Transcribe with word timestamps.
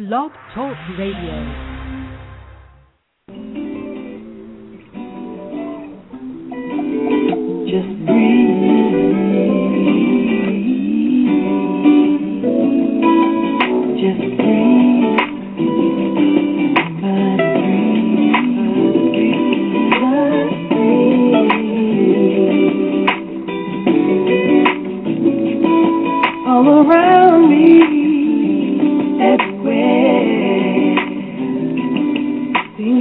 Blog 0.00 0.32
Talk 0.54 0.78
Radio. 0.96 1.69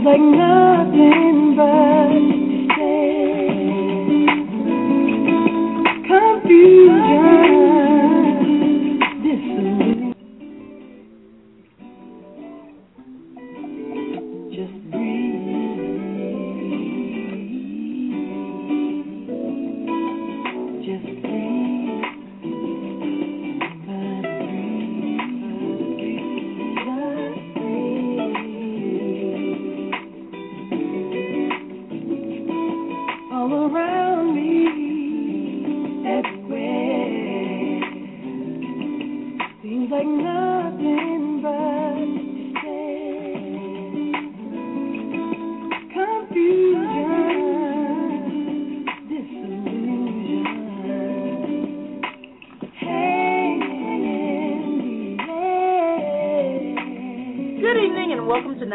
Like 0.03 0.21
nothing 0.21 1.55
but 1.57 1.88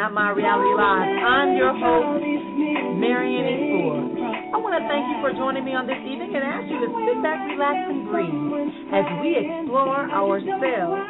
Not 0.04 0.12
My 0.12 0.36
Reality 0.36 0.68
Live. 0.76 1.16
I'm 1.16 1.56
your 1.56 1.72
host, 1.80 2.20
Marrian. 3.00 3.56
Ford. 3.72 4.04
I 4.52 4.60
want 4.60 4.76
to 4.76 4.84
thank 4.84 5.00
you 5.08 5.16
for 5.24 5.32
joining 5.32 5.64
me 5.64 5.72
on 5.72 5.88
this 5.88 5.96
evening 5.96 6.28
and 6.28 6.44
ask 6.44 6.68
you 6.68 6.76
to 6.76 6.92
sit 7.08 7.24
back, 7.24 7.40
relax, 7.48 7.88
and 7.88 8.04
breathe 8.12 8.36
as 8.92 9.04
we 9.24 9.32
explore 9.32 10.04
ourselves 10.12 11.00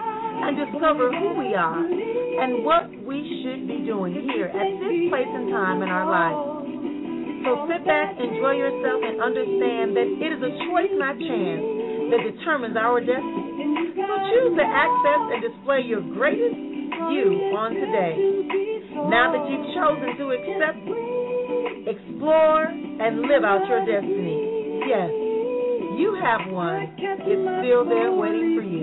and 0.47 0.55
discover 0.63 1.11
who 1.11 1.35
we 1.43 1.59
are 1.59 1.83
and 1.83 2.63
what 2.63 2.87
we 3.03 3.19
should 3.43 3.67
be 3.67 3.83
doing 3.83 4.31
here 4.31 4.55
at 4.55 4.71
this 4.79 5.11
place 5.11 5.27
and 5.27 5.51
time 5.51 5.83
in 5.83 5.91
our 5.91 6.07
life. 6.07 6.39
So 7.51 7.67
sit 7.67 7.83
back, 7.83 8.15
enjoy 8.15 8.55
yourself, 8.63 9.03
and 9.03 9.19
understand 9.19 9.99
that 9.99 10.07
it 10.07 10.31
is 10.39 10.39
a 10.39 10.55
choice, 10.71 10.95
not 11.03 11.19
chance, 11.19 11.67
that 12.15 12.23
determines 12.31 12.79
our 12.79 13.03
destiny. 13.03 13.91
So 13.99 14.15
choose 14.31 14.55
to 14.55 14.63
access 14.63 15.23
and 15.35 15.43
display 15.43 15.83
your 15.83 16.07
greatest 16.15 16.75
you 17.11 17.51
on 17.59 17.75
today. 17.75 18.64
Now 19.11 19.33
that 19.33 19.45
you've 19.51 19.69
chosen 19.77 20.17
to 20.17 20.33
accept, 20.33 20.81
explore, 21.89 22.65
and 22.65 23.21
live 23.23 23.45
out 23.45 23.67
your 23.69 23.85
destiny. 23.85 24.81
Yes, 24.89 25.11
you 25.99 26.17
have 26.23 26.51
one. 26.51 26.89
It's 26.97 27.45
still 27.61 27.85
there 27.85 28.13
waiting 28.13 28.57
for 28.57 28.63
you. 28.63 28.81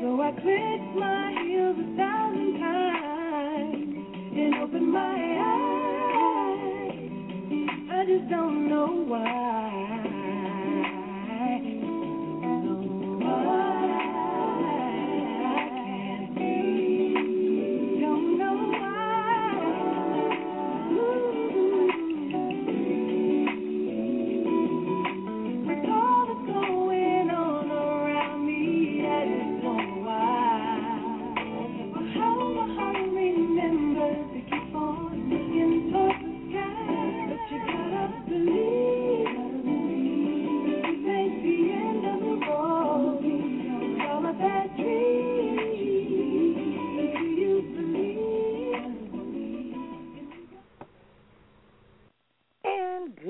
So 0.00 0.20
I 0.20 0.32
clicked 0.32 0.94
my 0.96 1.32
heels 1.44 1.76
a 1.76 1.96
thousand 1.96 2.58
times 2.58 3.76
and 4.36 4.54
opened 4.62 4.92
my 4.92 5.16
eyes. 5.40 5.90
I 7.92 8.04
just 8.06 8.30
don't 8.30 8.68
know 8.68 9.04
why. 9.06 9.59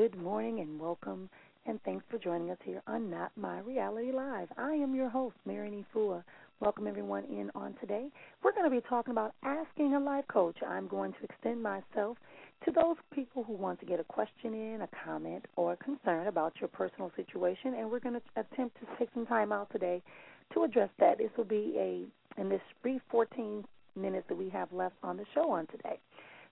Good 0.00 0.16
morning 0.22 0.60
and 0.60 0.80
welcome 0.80 1.28
and 1.66 1.78
thanks 1.82 2.02
for 2.08 2.16
joining 2.16 2.50
us 2.50 2.56
here 2.64 2.80
on 2.86 3.10
Not 3.10 3.30
My 3.36 3.58
Reality 3.58 4.12
Live. 4.12 4.48
I 4.56 4.72
am 4.72 4.94
your 4.94 5.10
host, 5.10 5.36
Marion 5.44 5.74
E. 5.74 5.84
Fua. 5.92 6.24
Welcome 6.58 6.86
everyone 6.86 7.24
in 7.24 7.50
on 7.54 7.74
today. 7.82 8.06
We're 8.42 8.54
going 8.54 8.64
to 8.64 8.74
be 8.74 8.80
talking 8.88 9.10
about 9.10 9.34
asking 9.42 9.92
a 9.92 10.00
life 10.00 10.24
coach. 10.32 10.56
I'm 10.66 10.88
going 10.88 11.12
to 11.12 11.18
extend 11.24 11.62
myself 11.62 12.16
to 12.64 12.70
those 12.70 12.96
people 13.14 13.44
who 13.44 13.52
want 13.52 13.78
to 13.80 13.84
get 13.84 14.00
a 14.00 14.04
question 14.04 14.54
in, 14.54 14.80
a 14.80 14.88
comment, 15.04 15.44
or 15.56 15.74
a 15.74 15.76
concern 15.76 16.28
about 16.28 16.54
your 16.60 16.68
personal 16.68 17.12
situation, 17.14 17.74
and 17.74 17.90
we're 17.90 18.00
going 18.00 18.18
to 18.18 18.40
attempt 18.40 18.80
to 18.80 18.86
take 18.98 19.10
some 19.12 19.26
time 19.26 19.52
out 19.52 19.70
today 19.70 20.00
to 20.54 20.64
address 20.64 20.88
that. 20.98 21.18
This 21.18 21.30
will 21.36 21.44
be 21.44 21.74
a 21.76 22.40
in 22.40 22.48
this 22.48 22.62
brief 22.82 23.02
14 23.10 23.66
minutes 23.96 24.24
that 24.30 24.38
we 24.38 24.48
have 24.48 24.72
left 24.72 24.94
on 25.02 25.18
the 25.18 25.26
show 25.34 25.50
on 25.50 25.66
today. 25.66 25.98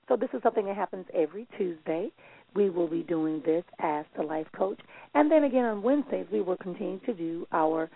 So 0.08 0.16
this 0.16 0.30
is 0.32 0.42
something 0.42 0.64
that 0.64 0.76
happens 0.76 1.04
every 1.14 1.46
Tuesday. 1.58 2.10
We 2.54 2.70
will 2.70 2.88
be 2.88 3.02
doing 3.02 3.42
this 3.44 3.64
as 3.78 4.04
the 4.16 4.22
life 4.22 4.46
coach. 4.56 4.80
And 5.14 5.30
then 5.30 5.44
again 5.44 5.64
on 5.64 5.82
Wednesdays, 5.82 6.26
we 6.32 6.40
will 6.40 6.56
continue 6.56 6.98
to 7.00 7.14
do 7.14 7.46
our 7.52 7.90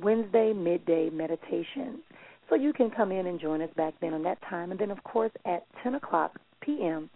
Wednesday 0.00 0.52
midday 0.52 1.10
meditation. 1.10 2.00
So 2.48 2.56
you 2.56 2.72
can 2.72 2.90
come 2.90 3.12
in 3.12 3.26
and 3.26 3.40
join 3.40 3.62
us 3.62 3.70
back 3.76 3.94
then 4.00 4.14
on 4.14 4.22
that 4.24 4.38
time. 4.48 4.70
And 4.70 4.80
then, 4.80 4.90
of 4.90 5.02
course, 5.04 5.32
at 5.46 5.64
10 5.82 5.94
o'clock 5.94 6.38
p.m. 6.60 7.08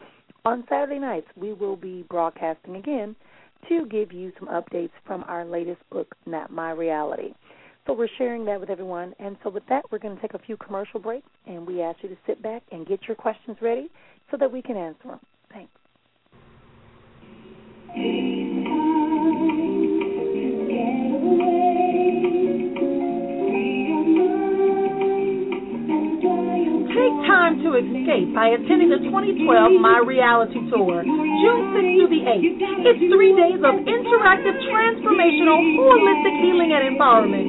on 0.45 0.65
Saturday 0.69 0.99
nights, 0.99 1.27
we 1.37 1.53
will 1.53 1.77
be 1.77 2.05
broadcasting 2.09 2.77
again 2.77 3.17
to 3.69 3.87
give 3.87 4.13
you 4.13 4.33
some 4.39 4.49
updates 4.49 4.93
from 5.07 5.25
our 5.27 5.45
latest 5.45 5.81
book, 5.91 6.15
Not 6.27 6.51
My 6.51 6.71
Reality. 6.71 7.35
So 7.87 7.93
we're 7.93 8.09
sharing 8.19 8.45
that 8.47 8.61
with 8.61 8.71
everyone. 8.71 9.15
And 9.19 9.37
so 9.43 9.51
with 9.51 9.63
that, 9.69 9.85
we're 9.91 9.99
going 9.99 10.17
to 10.17 10.23
take 10.23 10.35
a 10.35 10.39
few 10.39 10.57
commercial 10.57 11.01
breaks, 11.01 11.29
and 11.47 11.67
we 11.67 11.83
ask 11.83 11.99
you 12.03 12.09
to 12.09 12.17
sit 12.27 12.43
back 12.43 12.63
and 12.73 12.87
get 12.87 13.01
your 13.07 13.17
questions 13.17 13.57
ready 13.61 13.89
so 14.31 14.37
that 14.39 14.51
we 14.51 14.63
can 14.63 14.77
answer 14.77 15.09
them. 15.09 15.21
Thanks. 15.53 15.71
By 28.37 28.53
attending 28.53 28.93
the 28.93 29.01
2012 29.09 29.49
My 29.81 29.97
Reality 30.05 30.61
Tour, 30.69 31.01
June 31.01 31.61
6th 31.73 31.93
through 31.97 32.13
the 32.13 32.21
8th. 32.21 32.85
It's 32.85 33.01
three 33.09 33.33
days 33.33 33.65
of 33.65 33.81
interactive, 33.89 34.61
transformational, 34.69 35.57
holistic 35.81 36.37
healing 36.45 36.77
and 36.77 36.93
empowerment. 36.93 37.49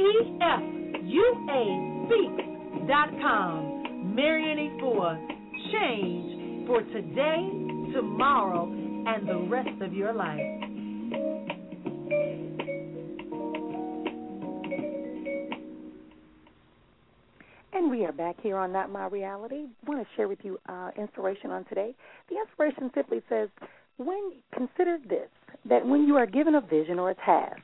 efuaspeaks.com, 0.00 1.02
E-F-U-A 1.04 2.06
speaks.com. 2.06 4.14
Marrian 4.14 4.58
Efua, 4.58 5.18
change 5.72 6.66
for 6.66 6.82
today, 6.82 7.48
tomorrow, 7.92 8.70
and 9.06 9.28
the 9.28 9.38
rest 9.48 9.82
of 9.82 9.92
your 9.92 10.12
life. 10.12 10.40
And 17.72 17.90
we 17.90 18.04
are 18.04 18.12
back 18.12 18.36
here 18.42 18.56
on 18.56 18.72
Not 18.72 18.90
My 18.90 19.06
Reality. 19.06 19.66
I 19.86 19.90
want 19.90 20.02
to 20.02 20.08
share 20.16 20.28
with 20.28 20.40
you 20.42 20.58
uh, 20.68 20.90
inspiration 20.98 21.50
on 21.50 21.64
today. 21.66 21.94
The 22.28 22.36
inspiration 22.36 22.90
simply 22.94 23.22
says, 23.28 23.48
when 23.96 24.32
consider 24.54 24.98
this, 25.08 25.28
that 25.68 25.86
when 25.86 26.06
you 26.06 26.16
are 26.16 26.26
given 26.26 26.56
a 26.56 26.60
vision 26.60 26.98
or 26.98 27.10
a 27.10 27.14
task, 27.14 27.60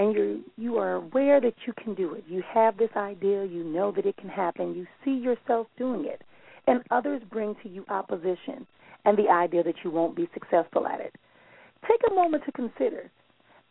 and 0.00 0.14
you 0.14 0.42
you 0.56 0.78
are 0.78 0.94
aware 0.94 1.42
that 1.42 1.52
you 1.66 1.74
can 1.74 1.94
do 1.94 2.14
it, 2.14 2.24
you 2.26 2.42
have 2.54 2.78
this 2.78 2.88
idea, 2.96 3.44
you 3.44 3.62
know 3.62 3.92
that 3.92 4.06
it 4.06 4.16
can 4.16 4.30
happen, 4.30 4.74
you 4.74 4.86
see 5.04 5.10
yourself 5.10 5.66
doing 5.76 6.06
it, 6.06 6.22
and 6.66 6.82
others 6.90 7.20
bring 7.30 7.54
to 7.62 7.68
you 7.68 7.84
opposition 7.90 8.66
and 9.04 9.18
the 9.18 9.28
idea 9.28 9.62
that 9.62 9.74
you 9.84 9.90
won't 9.90 10.16
be 10.16 10.26
successful 10.32 10.86
at 10.86 11.00
it. 11.00 11.14
Take 11.86 12.00
a 12.10 12.14
moment 12.14 12.44
to 12.46 12.52
consider 12.52 13.10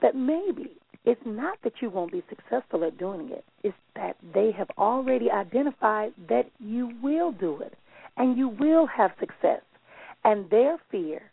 that 0.04 0.16
maybe 0.16 0.78
it's 1.04 1.22
not 1.26 1.58
that 1.64 1.74
you 1.81 1.90
won't 1.90 2.12
be 2.12 2.24
successful 2.30 2.84
at 2.84 3.00
doing 3.00 3.30
it, 3.32 3.44
it's 3.64 3.75
that 3.96 4.16
they 4.32 4.52
have 4.56 4.70
already 4.78 5.32
identified 5.32 6.14
that 6.30 6.46
you 6.60 6.92
will 7.02 7.32
do 7.32 7.60
it 7.62 7.74
and 8.18 8.38
you 8.38 8.50
will 8.50 8.86
have 8.86 9.12
success. 9.20 9.62
And 10.24 10.48
their 10.52 10.78
fear 10.92 11.24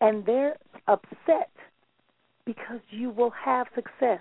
and 0.00 0.24
they're 0.24 0.56
upset 0.86 1.50
because 2.44 2.80
you 2.90 3.10
will 3.10 3.32
have 3.44 3.66
success, 3.74 4.20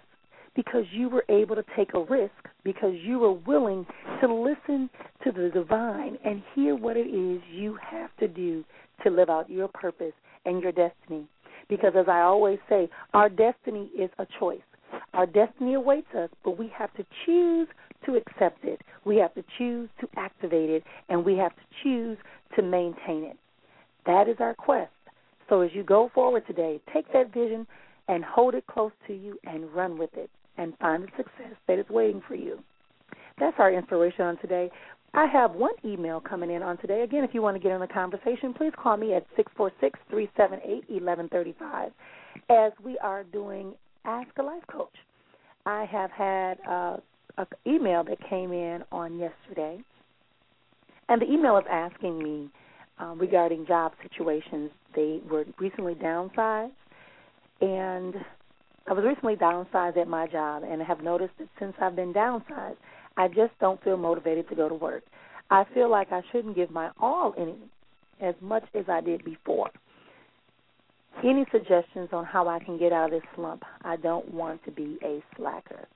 because 0.56 0.86
you 0.92 1.10
were 1.10 1.26
able 1.30 1.56
to 1.56 1.64
take 1.76 1.94
a 1.94 2.04
risk, 2.04 2.32
because 2.64 2.94
you 3.04 3.20
were 3.20 3.34
willing 3.34 3.86
to 4.22 4.34
listen 4.34 4.90
to 5.24 5.32
the 5.32 5.50
divine 5.54 6.18
and 6.24 6.42
hear 6.54 6.76
what 6.76 6.98
it 6.98 7.08
is 7.08 7.42
you 7.52 7.78
have 7.82 8.10
to 8.20 8.28
do 8.28 8.64
to 9.04 9.10
live 9.10 9.30
out 9.30 9.50
your 9.50 9.68
purpose 9.68 10.14
and 10.46 10.62
your 10.62 10.72
destiny. 10.72 11.28
Because 11.68 11.94
as 11.98 12.06
I 12.08 12.22
always 12.22 12.60
say, 12.70 12.90
our 13.14 13.30
destiny 13.30 13.90
is 13.98 14.10
a 14.18 14.26
choice. 14.40 14.62
Our 15.14 15.26
destiny 15.26 15.74
awaits 15.74 16.14
us, 16.18 16.30
but 16.44 16.58
we 16.58 16.72
have 16.78 16.94
to 16.94 17.06
choose 17.26 17.68
to 18.06 18.16
accept 18.16 18.64
it. 18.64 18.82
We 19.04 19.18
have 19.18 19.34
to 19.36 19.44
choose 19.58 19.90
to 20.00 20.08
activate 20.16 20.70
it, 20.70 20.84
and 21.10 21.26
we 21.26 21.36
have 21.38 21.56
to 21.56 21.62
choose 21.84 22.18
to 22.56 22.62
maintain 22.62 23.24
it. 23.24 23.38
That 24.06 24.30
is 24.30 24.38
our 24.40 24.54
quest. 24.54 24.92
So 25.50 25.62
as 25.62 25.72
you 25.74 25.84
go 25.84 26.10
forward 26.14 26.46
today, 26.48 26.80
take 26.94 27.12
that 27.14 27.34
vision 27.34 27.68
and 28.08 28.24
hold 28.24 28.54
it 28.54 28.66
close 28.68 28.92
to 29.08 29.14
you 29.14 29.38
and 29.46 29.72
run 29.74 29.98
with 29.98 30.12
it 30.16 30.30
and 30.58 30.78
find 30.80 31.04
the 31.04 31.08
success 31.18 31.56
that 31.68 31.80
is 31.80 31.86
waiting 31.90 32.22
for 32.28 32.36
you. 32.36 32.60
That's 33.40 33.56
our 33.60 33.72
inspiration 33.72 34.26
on 34.26 34.38
today. 34.38 34.70
I 35.14 35.28
have 35.28 35.52
one 35.52 35.74
email 35.86 36.20
coming 36.20 36.52
in 36.52 36.62
on 36.62 36.78
today. 36.78 37.02
Again, 37.02 37.24
if 37.24 37.34
you 37.34 37.42
want 37.42 37.56
to 37.56 37.64
get 37.64 37.72
in 37.72 37.80
the 37.80 37.88
conversation, 37.88 38.54
please 38.54 38.74
call 38.76 38.98
me 38.98 39.14
at 39.14 39.26
six 39.36 39.52
four 39.56 39.72
six 39.80 39.98
three 40.10 40.30
seven 40.36 40.60
eight 40.66 40.84
eleven 40.90 41.30
thirty 41.30 41.56
five. 41.58 41.92
As 42.50 42.74
we 42.84 42.98
are 43.00 43.24
doing 43.24 43.74
Ask 44.04 44.30
a 44.38 44.44
Life 44.44 44.64
Coach, 44.70 44.94
I 45.66 45.86
have 45.86 46.12
had 46.12 46.58
uh, 46.70 46.98
an 47.38 47.46
email 47.66 48.04
that 48.04 48.18
came 48.30 48.52
in 48.52 48.84
on 48.92 49.18
yesterday, 49.18 49.80
and 51.08 51.22
the 51.22 51.32
email 51.32 51.58
is 51.58 51.66
asking 51.72 52.22
me 52.22 52.50
um, 53.00 53.18
regarding 53.18 53.66
job 53.66 53.94
situations. 54.04 54.70
They 54.96 55.22
were 55.30 55.46
recently 55.60 55.96
downsized, 55.96 56.72
and 57.62 58.16
I 58.88 58.94
was 58.94 59.04
recently 59.04 59.36
downsized 59.36 59.98
at 59.98 60.08
my 60.08 60.28
job, 60.28 60.64
and 60.64 60.82
have 60.82 61.02
noticed 61.02 61.34
that 61.40 61.48
since 61.60 61.74
I've 61.82 61.96
been 61.96 62.14
downsized, 62.14 62.78
I 63.18 63.28
just 63.28 63.58
don't 63.60 63.84
feel 63.84 63.98
motivated 63.98 64.48
to 64.50 64.56
go 64.56 64.70
to 64.70 64.76
work. 64.76 65.04
I 65.50 65.66
feel 65.74 65.90
like 65.90 66.12
I 66.12 66.22
shouldn't 66.32 66.56
give 66.56 66.70
my 66.70 66.92
all 67.00 67.34
any 67.38 67.56
as 68.22 68.36
much 68.42 68.64
as 68.74 68.86
I 68.88 69.02
did 69.02 69.24
before. 69.26 69.70
Any 71.24 71.46
suggestions 71.52 72.10
on 72.12 72.26
how 72.26 72.48
I 72.48 72.60
can 72.60 72.78
get 72.78 72.92
out 72.92 73.06
of 73.06 73.12
this 73.12 73.30
slump? 73.36 73.64
I 73.84 73.96
don't 73.96 74.34
want 74.34 74.64
to 74.66 74.72
be 74.72 74.98
a 75.04 75.24
slacker. 75.36 75.88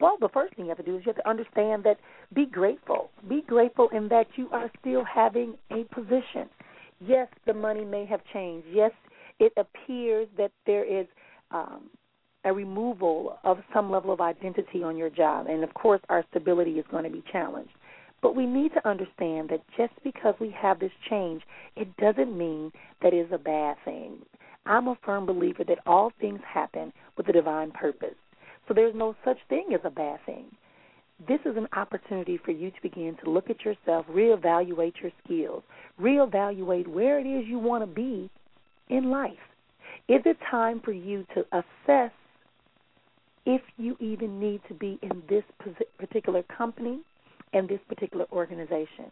Well, 0.00 0.16
the 0.20 0.28
first 0.28 0.54
thing 0.54 0.66
you 0.66 0.68
have 0.70 0.78
to 0.78 0.84
do 0.84 0.96
is 0.96 1.02
you 1.04 1.12
have 1.12 1.22
to 1.22 1.28
understand 1.28 1.84
that 1.84 1.98
be 2.32 2.46
grateful. 2.46 3.10
Be 3.28 3.42
grateful 3.46 3.88
in 3.90 4.08
that 4.08 4.26
you 4.36 4.48
are 4.52 4.70
still 4.80 5.04
having 5.04 5.54
a 5.70 5.84
position. 5.94 6.48
Yes, 7.00 7.28
the 7.46 7.54
money 7.54 7.84
may 7.84 8.06
have 8.06 8.20
changed. 8.32 8.66
Yes, 8.72 8.92
it 9.38 9.52
appears 9.56 10.28
that 10.36 10.50
there 10.66 10.84
is 10.84 11.06
um, 11.50 11.90
a 12.44 12.52
removal 12.52 13.38
of 13.44 13.58
some 13.72 13.90
level 13.90 14.12
of 14.12 14.20
identity 14.20 14.82
on 14.82 14.96
your 14.96 15.10
job. 15.10 15.46
And 15.48 15.64
of 15.64 15.74
course, 15.74 16.00
our 16.08 16.24
stability 16.30 16.72
is 16.72 16.86
going 16.90 17.04
to 17.04 17.10
be 17.10 17.22
challenged. 17.30 17.72
But 18.20 18.34
we 18.34 18.46
need 18.46 18.72
to 18.74 18.88
understand 18.88 19.48
that 19.50 19.62
just 19.76 19.92
because 20.02 20.34
we 20.40 20.50
have 20.50 20.80
this 20.80 20.92
change, 21.08 21.42
it 21.76 21.96
doesn't 21.96 22.36
mean 22.36 22.72
that 23.02 23.12
it 23.12 23.18
is 23.18 23.32
a 23.32 23.38
bad 23.38 23.76
thing. 23.84 24.18
I'm 24.66 24.88
a 24.88 24.98
firm 25.04 25.24
believer 25.24 25.64
that 25.64 25.78
all 25.86 26.12
things 26.20 26.40
happen 26.46 26.92
with 27.16 27.28
a 27.28 27.32
divine 27.32 27.70
purpose. 27.70 28.16
So 28.66 28.74
there's 28.74 28.94
no 28.94 29.14
such 29.24 29.38
thing 29.48 29.68
as 29.72 29.80
a 29.84 29.90
bad 29.90 30.18
thing. 30.26 30.46
This 31.26 31.40
is 31.44 31.56
an 31.56 31.68
opportunity 31.72 32.38
for 32.44 32.52
you 32.52 32.70
to 32.70 32.82
begin 32.82 33.16
to 33.24 33.30
look 33.30 33.50
at 33.50 33.64
yourself, 33.64 34.06
reevaluate 34.06 35.00
your 35.00 35.10
skills, 35.24 35.62
reevaluate 36.00 36.86
where 36.86 37.18
it 37.18 37.26
is 37.26 37.46
you 37.48 37.58
want 37.58 37.82
to 37.82 37.86
be 37.86 38.30
in 38.88 39.10
life. 39.10 39.32
Is 40.08 40.22
it 40.24 40.36
time 40.50 40.80
for 40.84 40.92
you 40.92 41.26
to 41.34 41.44
assess 41.52 42.12
if 43.48 43.62
you 43.78 43.96
even 43.98 44.38
need 44.38 44.60
to 44.68 44.74
be 44.74 44.98
in 45.00 45.22
this 45.26 45.42
particular 45.98 46.42
company 46.42 47.00
and 47.54 47.66
this 47.66 47.80
particular 47.88 48.26
organization? 48.30 49.10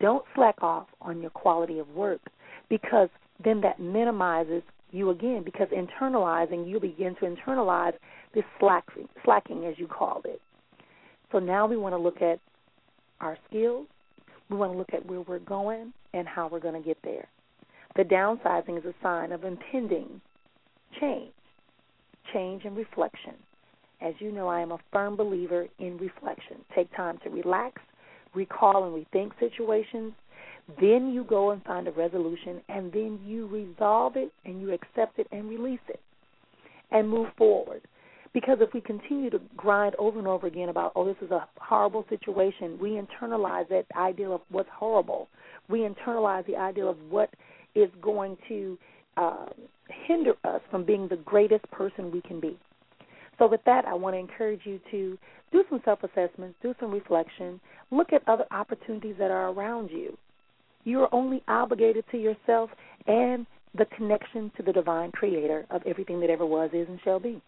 Don't 0.00 0.24
slack 0.34 0.56
off 0.60 0.88
on 1.00 1.20
your 1.20 1.30
quality 1.30 1.78
of 1.78 1.88
work 1.90 2.20
because 2.68 3.08
then 3.44 3.60
that 3.60 3.78
minimizes 3.78 4.64
you 4.90 5.10
again 5.10 5.42
because 5.44 5.68
internalizing 5.68 6.68
you 6.68 6.80
begin 6.80 7.14
to 7.20 7.20
internalize 7.26 7.92
this 8.34 8.42
slacking, 8.58 9.08
slacking 9.24 9.66
as 9.66 9.78
you 9.78 9.86
called 9.86 10.26
it. 10.26 10.40
So 11.30 11.38
now 11.38 11.66
we 11.66 11.76
want 11.76 11.92
to 11.92 11.98
look 11.98 12.20
at 12.20 12.40
our 13.20 13.38
skills. 13.48 13.86
We 14.50 14.56
want 14.56 14.72
to 14.72 14.78
look 14.78 14.92
at 14.92 15.06
where 15.06 15.20
we're 15.20 15.38
going 15.38 15.92
and 16.12 16.26
how 16.26 16.48
we're 16.48 16.58
going 16.58 16.74
to 16.74 16.86
get 16.86 16.98
there. 17.04 17.28
The 17.94 18.02
downsizing 18.02 18.78
is 18.78 18.84
a 18.84 18.94
sign 19.00 19.30
of 19.30 19.44
impending 19.44 20.20
change, 21.00 21.30
change 22.32 22.64
and 22.64 22.76
reflection. 22.76 23.34
As 24.00 24.14
you 24.18 24.32
know, 24.32 24.48
I 24.48 24.60
am 24.60 24.72
a 24.72 24.78
firm 24.92 25.16
believer 25.16 25.66
in 25.78 25.96
reflection. 25.96 26.56
Take 26.74 26.94
time 26.96 27.18
to 27.24 27.30
relax, 27.30 27.80
recall 28.34 28.84
and 28.84 29.06
rethink 29.06 29.30
situations. 29.38 30.12
Then 30.80 31.12
you 31.12 31.24
go 31.24 31.50
and 31.50 31.62
find 31.64 31.86
a 31.86 31.92
resolution, 31.92 32.60
and 32.68 32.92
then 32.92 33.20
you 33.24 33.46
resolve 33.46 34.16
it 34.16 34.32
and 34.44 34.60
you 34.60 34.72
accept 34.72 35.18
it 35.18 35.26
and 35.32 35.48
release 35.48 35.80
it 35.88 36.00
and 36.90 37.08
move 37.08 37.28
forward. 37.36 37.82
Because 38.32 38.58
if 38.60 38.72
we 38.72 38.80
continue 38.80 39.28
to 39.30 39.40
grind 39.56 39.94
over 39.96 40.18
and 40.18 40.26
over 40.26 40.46
again 40.46 40.70
about, 40.70 40.92
oh, 40.96 41.04
this 41.04 41.16
is 41.20 41.30
a 41.30 41.46
horrible 41.58 42.06
situation, 42.08 42.78
we 42.80 42.90
internalize 42.90 43.68
that 43.68 43.84
idea 43.96 44.30
of 44.30 44.40
what's 44.48 44.70
horrible. 44.72 45.28
We 45.68 45.80
internalize 45.80 46.46
the 46.46 46.56
idea 46.56 46.86
of 46.86 46.96
what 47.10 47.28
is 47.74 47.90
going 48.00 48.38
to 48.48 48.78
uh, 49.16 49.46
hinder 50.06 50.34
us 50.44 50.60
from 50.70 50.84
being 50.84 51.08
the 51.08 51.16
greatest 51.16 51.68
person 51.70 52.10
we 52.10 52.20
can 52.22 52.40
be. 52.40 52.58
So, 53.38 53.46
with 53.46 53.60
that, 53.64 53.84
I 53.86 53.94
want 53.94 54.14
to 54.14 54.18
encourage 54.18 54.60
you 54.64 54.80
to 54.90 55.18
do 55.50 55.64
some 55.68 55.80
self 55.84 56.00
assessments, 56.02 56.56
do 56.62 56.74
some 56.80 56.90
reflection, 56.90 57.60
look 57.90 58.12
at 58.12 58.26
other 58.28 58.44
opportunities 58.50 59.16
that 59.18 59.30
are 59.30 59.50
around 59.50 59.90
you. 59.90 60.16
You 60.84 61.00
are 61.00 61.14
only 61.14 61.42
obligated 61.48 62.04
to 62.10 62.18
yourself 62.18 62.70
and 63.06 63.46
the 63.76 63.86
connection 63.96 64.50
to 64.56 64.62
the 64.62 64.72
divine 64.72 65.12
creator 65.12 65.64
of 65.70 65.82
everything 65.86 66.20
that 66.20 66.30
ever 66.30 66.44
was, 66.44 66.70
is, 66.72 66.88
and 66.88 67.00
shall 67.02 67.20
be. 67.20 67.40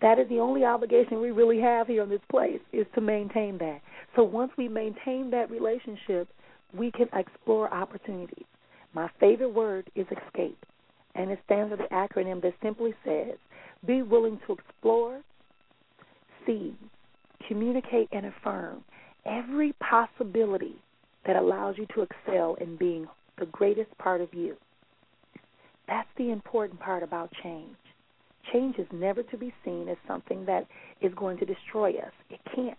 That 0.00 0.18
is 0.18 0.28
the 0.28 0.38
only 0.38 0.64
obligation 0.64 1.20
we 1.20 1.30
really 1.30 1.60
have 1.60 1.88
here 1.88 2.02
in 2.02 2.08
this 2.08 2.20
place 2.30 2.60
is 2.72 2.86
to 2.94 3.00
maintain 3.00 3.58
that. 3.58 3.80
So 4.14 4.22
once 4.22 4.52
we 4.56 4.68
maintain 4.68 5.30
that 5.30 5.50
relationship, 5.50 6.28
we 6.72 6.90
can 6.92 7.08
explore 7.12 7.72
opportunities. 7.72 8.44
My 8.94 9.08
favorite 9.20 9.52
word 9.52 9.90
is 9.94 10.06
escape, 10.06 10.64
and 11.18 11.30
it 11.32 11.40
stands 11.44 11.70
for 11.70 11.76
the 11.76 11.88
acronym 11.94 12.40
that 12.40 12.54
simply 12.62 12.94
says 13.04 13.36
be 13.86 14.02
willing 14.02 14.38
to 14.46 14.54
explore, 14.54 15.20
see, 16.46 16.74
communicate, 17.46 18.08
and 18.12 18.26
affirm 18.26 18.82
every 19.26 19.74
possibility 19.74 20.76
that 21.26 21.36
allows 21.36 21.76
you 21.76 21.86
to 21.94 22.02
excel 22.02 22.56
in 22.60 22.76
being 22.76 23.06
the 23.38 23.46
greatest 23.46 23.96
part 23.98 24.20
of 24.20 24.32
you. 24.32 24.56
That's 25.86 26.08
the 26.16 26.30
important 26.30 26.80
part 26.80 27.02
about 27.02 27.30
change. 27.42 27.76
Change 28.52 28.76
is 28.78 28.86
never 28.92 29.22
to 29.24 29.36
be 29.36 29.52
seen 29.64 29.88
as 29.88 29.96
something 30.06 30.46
that 30.46 30.66
is 31.00 31.12
going 31.14 31.38
to 31.38 31.44
destroy 31.44 31.90
us. 31.98 32.12
It 32.30 32.40
can't. 32.54 32.78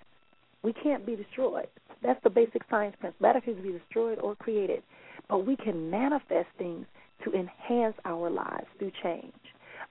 We 0.64 0.74
can't 0.74 1.06
be 1.06 1.16
destroyed. 1.16 1.68
That's 2.02 2.22
the 2.24 2.30
basic 2.30 2.64
science 2.70 2.96
principle. 3.00 3.28
Matter 3.28 3.42
can 3.42 3.62
be 3.62 3.72
destroyed 3.72 4.20
or 4.20 4.36
created. 4.36 4.82
But 5.28 5.46
we 5.46 5.56
can 5.56 5.90
manifest 5.90 6.48
things 6.58 6.86
to 7.24 7.34
enhance 7.34 7.96
our 8.06 8.30
lives 8.30 8.68
through 8.78 8.92
change. 9.04 9.34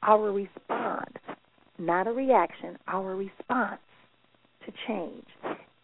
Our 0.02 0.32
response, 0.32 1.16
not 1.78 2.06
a 2.06 2.12
reaction, 2.12 2.78
our 2.86 3.16
response 3.16 3.80
to 4.64 4.72
change 4.86 5.26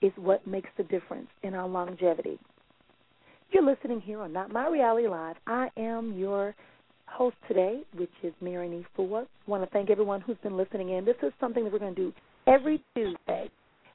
is 0.03 0.13
what 0.17 0.47
makes 0.47 0.71
the 0.77 0.85
difference 0.85 1.29
in 1.43 1.55
our 1.55 1.69
longevity. 1.69 2.39
You're 3.51 3.65
listening 3.65 4.01
here 4.01 4.21
on 4.21 4.33
Not 4.33 4.53
My 4.53 4.69
Reality 4.69 5.09
Live. 5.09 5.37
I 5.47 5.69
am 5.77 6.13
your 6.19 6.55
host 7.07 7.37
today, 7.47 7.83
which 7.97 8.11
is 8.23 8.33
Mary 8.41 8.85
Fua. 8.97 9.23
I 9.23 9.51
want 9.51 9.63
to 9.63 9.71
thank 9.71 9.91
everyone 9.91 10.21
who's 10.21 10.37
been 10.43 10.57
listening 10.57 10.91
in. 10.91 11.05
This 11.05 11.17
is 11.23 11.33
something 11.41 11.65
that 11.65 11.73
we're 11.73 11.79
going 11.79 11.95
to 11.95 12.11
do 12.11 12.13
every 12.47 12.83
Tuesday 12.95 13.51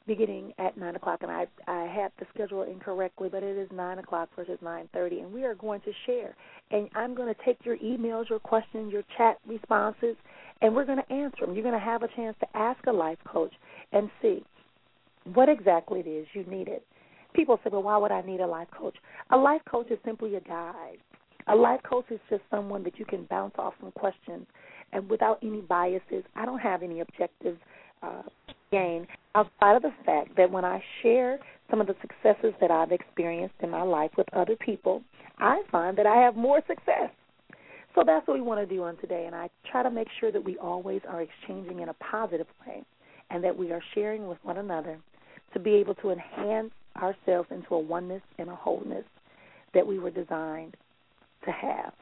beginning 0.09 0.51
at 0.57 0.75
nine 0.75 0.95
o'clock, 0.95 1.19
and 1.21 1.31
I 1.31 1.45
I 1.67 1.85
had 1.85 2.11
the 2.19 2.25
schedule 2.33 2.63
incorrectly, 2.63 3.29
but 3.31 3.43
it 3.43 3.55
is 3.55 3.69
nine 3.71 3.99
o'clock 3.99 4.27
versus 4.35 4.57
nine 4.61 4.89
thirty, 4.91 5.19
and 5.19 5.31
we 5.31 5.43
are 5.43 5.53
going 5.53 5.81
to 5.81 5.91
share. 6.07 6.35
And 6.71 6.89
I'm 6.95 7.13
going 7.15 7.33
to 7.33 7.39
take 7.45 7.57
your 7.63 7.77
emails, 7.77 8.27
your 8.27 8.39
questions, 8.39 8.91
your 8.91 9.03
chat 9.17 9.37
responses, 9.47 10.15
and 10.61 10.75
we're 10.75 10.85
going 10.85 10.97
to 10.97 11.13
answer 11.13 11.45
them. 11.45 11.53
You're 11.53 11.63
going 11.63 11.79
to 11.79 11.85
have 11.85 12.01
a 12.01 12.07
chance 12.15 12.35
to 12.39 12.47
ask 12.57 12.85
a 12.87 12.91
life 12.91 13.19
coach 13.25 13.53
and 13.93 14.09
see 14.19 14.43
what 15.33 15.47
exactly 15.47 15.99
it 15.99 16.07
is 16.07 16.25
you 16.33 16.43
needed. 16.45 16.81
People 17.33 17.59
say, 17.63 17.69
"Well, 17.71 17.83
why 17.83 17.97
would 17.97 18.11
I 18.11 18.21
need 18.21 18.41
a 18.41 18.47
life 18.47 18.69
coach?" 18.75 18.97
A 19.29 19.37
life 19.37 19.61
coach 19.69 19.91
is 19.91 19.99
simply 20.03 20.35
a 20.35 20.41
guide. 20.41 20.97
A 21.47 21.55
life 21.55 21.81
coach 21.87 22.05
is 22.09 22.19
just 22.31 22.41
someone 22.49 22.83
that 22.83 22.97
you 22.97 23.05
can 23.05 23.25
bounce 23.25 23.53
off 23.59 23.75
some 23.79 23.91
questions, 23.91 24.47
and 24.91 25.07
without 25.07 25.37
any 25.43 25.61
biases. 25.61 26.23
I 26.35 26.45
don't 26.47 26.59
have 26.59 26.81
any 26.81 27.01
objectives 27.01 27.59
uh, 28.01 28.23
gain 28.71 29.07
outside 29.35 29.75
of 29.75 29.81
the 29.81 29.93
fact 30.05 30.35
that 30.37 30.51
when 30.51 30.65
I 30.65 30.83
share 31.01 31.39
some 31.69 31.81
of 31.81 31.87
the 31.87 31.95
successes 32.01 32.53
that 32.61 32.71
I've 32.71 32.91
experienced 32.91 33.55
in 33.61 33.69
my 33.69 33.83
life 33.83 34.11
with 34.17 34.27
other 34.33 34.55
people, 34.55 35.03
I 35.37 35.61
find 35.71 35.97
that 35.97 36.05
I 36.05 36.15
have 36.15 36.35
more 36.35 36.61
success. 36.67 37.11
So 37.95 38.03
that's 38.05 38.27
what 38.27 38.35
we 38.35 38.41
want 38.41 38.67
to 38.67 38.75
do 38.75 38.83
on 38.83 38.97
today, 38.97 39.25
and 39.25 39.35
I 39.35 39.49
try 39.69 39.83
to 39.83 39.89
make 39.89 40.07
sure 40.19 40.31
that 40.31 40.43
we 40.43 40.57
always 40.57 41.01
are 41.07 41.21
exchanging 41.21 41.79
in 41.79 41.89
a 41.89 41.93
positive 41.95 42.47
way 42.65 42.83
and 43.29 43.43
that 43.43 43.57
we 43.57 43.71
are 43.71 43.81
sharing 43.93 44.27
with 44.27 44.37
one 44.43 44.57
another 44.57 44.99
to 45.53 45.59
be 45.59 45.71
able 45.75 45.95
to 45.95 46.11
enhance 46.11 46.71
ourselves 46.97 47.49
into 47.51 47.73
a 47.75 47.79
oneness 47.79 48.21
and 48.37 48.49
a 48.49 48.55
wholeness 48.55 49.05
that 49.73 49.85
we 49.85 49.99
were 49.99 50.11
designed 50.11 50.75
to 51.45 51.51
have. 51.51 51.93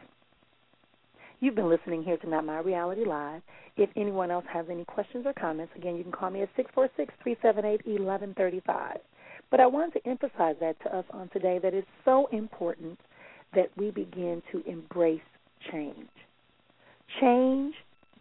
You've 1.39 1.53
been 1.53 1.70
listening 1.70 2.01
here 2.01 2.17
to 2.17 2.29
Not 2.29 2.46
My 2.46 2.60
Reality 2.60 3.06
Live. 3.06 3.44
If 3.75 3.91
anyone 3.96 4.32
else 4.32 4.46
has 4.51 4.65
any 4.72 4.84
questions 4.86 5.24
or 5.27 5.34
comments, 5.34 5.72
again, 5.75 5.96
you 5.96 6.01
can 6.01 6.12
call 6.12 6.32
me 6.32 6.41
at 6.41 6.50
six 6.56 6.72
four 6.74 6.89
six 6.98 7.13
three 7.22 7.38
seven 7.44 7.63
eight 7.63 7.82
eleven 7.86 8.34
thirty 8.36 8.60
five. 8.65 8.98
But 9.51 9.60
I 9.60 9.67
wanted 9.67 9.94
to 9.94 10.10
emphasize 10.10 10.56
that 10.60 10.82
to 10.82 10.98
us 10.98 11.06
on 11.12 11.29
today 11.29 11.60
that 11.62 11.75
it's 11.75 11.88
so 12.03 12.27
important 12.32 13.00
that 13.53 13.70
we 13.77 13.91
begin 13.91 14.41
to 14.51 14.63
embrace 14.67 15.22
change. 15.72 16.10
Change 17.22 17.75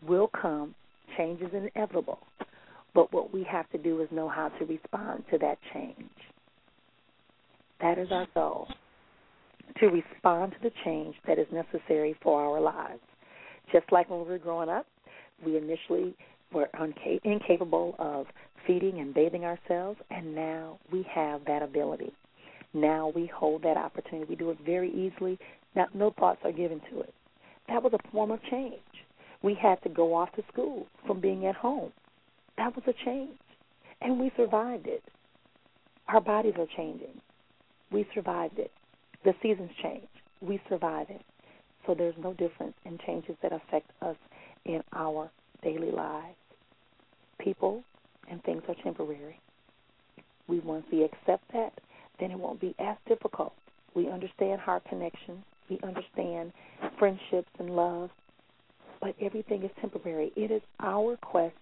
will 0.07 0.29
come, 0.41 0.75
change 1.17 1.41
is 1.41 1.51
inevitable. 1.55 2.19
But 2.95 3.15
what 3.15 3.33
we 3.33 3.45
have 3.45 3.69
to 3.71 3.79
do 3.79 4.03
is 4.03 4.09
know 4.13 4.29
how 4.29 4.51
to 4.51 4.65
respond 4.67 5.25
to 5.31 5.39
that 5.39 5.57
change. 5.73 6.11
That 7.81 7.99
is 7.99 8.09
our 8.11 8.27
goal 8.35 8.69
to 9.81 9.87
respond 9.87 10.53
to 10.53 10.59
the 10.63 10.73
change 10.85 11.15
that 11.27 11.39
is 11.39 11.47
necessary 11.53 12.17
for 12.23 12.41
our 12.41 12.61
lives. 12.61 13.01
Just 13.73 13.91
like 13.93 14.09
when 14.09 14.21
we 14.21 14.27
were 14.27 14.39
growing 14.39 14.69
up, 14.69 14.87
we 15.45 15.57
initially 15.57 16.15
were 16.53 16.69
unca- 16.79 17.21
incapable 17.25 17.95
of 17.99 18.27
feeding 18.67 19.01
and 19.01 19.15
bathing 19.15 19.45
ourselves, 19.45 19.99
and 20.11 20.35
now 20.35 20.79
we 20.91 21.07
have 21.13 21.45
that 21.47 21.63
ability. 21.63 22.13
Now 22.73 23.13
we 23.15 23.27
hold 23.27 23.63
that 23.63 23.77
opportunity. 23.77 24.27
We 24.29 24.37
do 24.37 24.51
it 24.51 24.59
very 24.65 24.91
easily. 24.91 25.39
Now, 25.75 25.87
no 25.95 26.13
thoughts 26.19 26.41
are 26.45 26.53
given 26.53 26.81
to 26.91 27.01
it. 27.01 27.15
That 27.69 27.83
was 27.83 27.93
a 27.93 28.11
form 28.11 28.31
of 28.31 28.41
change. 28.51 28.75
We 29.43 29.55
had 29.55 29.83
to 29.83 29.89
go 29.89 30.15
off 30.15 30.33
to 30.33 30.45
school 30.53 30.87
from 31.07 31.21
being 31.21 31.47
at 31.47 31.55
home. 31.55 31.93
That 32.57 32.75
was 32.75 32.85
a 32.87 33.05
change. 33.05 33.39
And 34.01 34.19
we 34.19 34.31
survived 34.37 34.87
it. 34.87 35.03
Our 36.09 36.21
bodies 36.21 36.55
are 36.59 36.67
changing. 36.77 37.21
We 37.91 38.07
survived 38.15 38.59
it. 38.59 38.71
The 39.27 39.35
seasons 39.43 39.71
change. 39.83 40.07
We 40.41 40.61
survive 40.69 41.09
it. 41.11 41.21
So 41.85 41.95
there's 41.95 42.15
no 42.17 42.33
difference 42.35 42.75
in 42.85 42.97
changes 43.05 43.35
that 43.43 43.53
affect 43.53 43.91
us 44.01 44.15
in 44.65 44.85
our 44.93 45.29
daily 45.65 45.91
lives. 45.91 46.37
People 47.41 47.83
and 48.31 48.41
things 48.45 48.63
are 48.69 48.77
temporary. 48.85 49.41
We 50.47 50.61
once 50.61 50.85
we 50.93 51.03
accept 51.03 51.43
that, 51.53 51.73
then 52.21 52.31
it 52.31 52.39
won't 52.39 52.61
be 52.61 52.77
as 52.79 52.97
difficult. 53.09 53.53
We 53.97 54.09
understand 54.09 54.61
heart 54.61 54.85
connection. 54.89 55.43
We 55.69 55.81
understand 55.83 56.53
friendships 56.97 57.51
and 57.59 57.71
love. 57.71 58.11
But 59.01 59.17
everything 59.21 59.65
is 59.65 59.73
temporary. 59.81 60.31
It 60.37 60.53
is 60.53 60.63
our 60.79 61.17
quest 61.17 61.57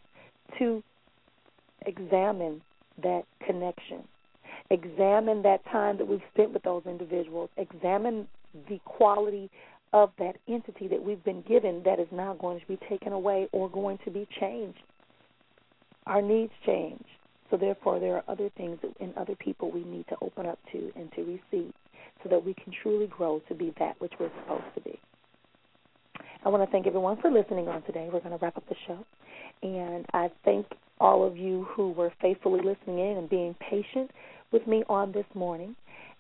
to 0.59 0.83
examine 1.87 2.61
that 3.03 3.23
connection 3.47 4.05
examine 4.71 5.43
that 5.43 5.65
time 5.71 5.99
that 5.99 6.07
we've 6.07 6.23
spent 6.33 6.53
with 6.53 6.63
those 6.63 6.83
individuals, 6.87 7.51
examine 7.57 8.27
the 8.69 8.79
quality 8.85 9.51
of 9.93 10.11
that 10.19 10.37
entity 10.49 10.89
that 10.89 11.03
we've 11.03 11.23
been 11.25 11.43
given 11.43 11.83
that 11.85 12.01
is 12.01 12.09
now 12.11 12.35
going 12.35 12.61
to 12.61 12.67
be 12.67 12.79
taken 12.89 13.13
away 13.13 13.49
or 13.53 13.69
going 13.69 13.99
to 14.05 14.11
be 14.11 14.27
changed. 14.41 14.81
Our 16.07 16.21
needs 16.21 16.53
change. 16.67 17.05
So 17.51 17.57
therefore 17.57 18.01
there 18.01 18.17
are 18.17 18.25
other 18.27 18.51
things 18.57 18.79
in 19.01 19.13
other 19.17 19.37
people 19.37 19.71
we 19.71 19.85
need 19.85 20.07
to 20.09 20.17
open 20.21 20.47
up 20.47 20.59
to 20.73 20.93
and 20.97 21.13
to 21.13 21.21
receive 21.21 21.73
so 22.23 22.29
that 22.29 22.45
we 22.45 22.55
can 22.55 22.73
truly 22.83 23.07
grow 23.07 23.41
to 23.49 23.55
be 23.55 23.73
that 23.79 24.01
which 24.01 24.13
we're 24.19 24.31
supposed 24.43 24.65
to 24.75 24.81
be. 24.81 24.99
I 26.45 26.49
want 26.49 26.65
to 26.65 26.71
thank 26.71 26.87
everyone 26.87 27.21
for 27.21 27.31
listening 27.31 27.69
on 27.69 27.83
today. 27.83 28.09
We're 28.13 28.21
going 28.21 28.37
to 28.37 28.43
wrap 28.43 28.57
up 28.57 28.69
the 28.69 28.75
show. 28.87 29.05
And 29.63 30.05
I 30.13 30.31
thank 30.45 30.67
all 31.01 31.27
of 31.27 31.37
you 31.37 31.67
who 31.71 31.93
were 31.93 32.13
faithfully 32.21 32.61
listening 32.61 32.99
in 32.99 33.17
and 33.17 33.31
being 33.31 33.55
patient 33.61 34.11
with 34.55 34.67
me 34.67 34.85
on 34.89 35.13
this 35.13 35.27
morning. 35.35 35.75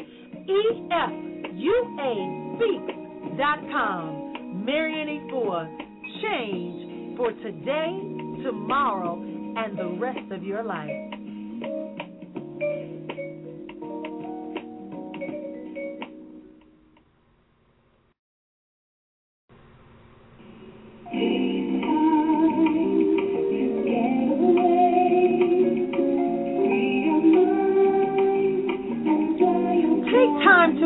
E-F-U-A 0.47 2.13
speaks.com. 2.57 4.63
Marrian 4.65 5.07
Efua, 5.07 5.67
change 6.21 7.17
for 7.17 7.31
today, 7.31 7.97
tomorrow, 8.43 9.21
and 9.21 9.77
the 9.77 9.89
rest 9.99 10.31
of 10.31 10.43
your 10.43 10.63
life. 10.63 11.10